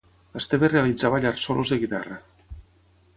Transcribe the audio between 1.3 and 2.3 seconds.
solos de guitarra.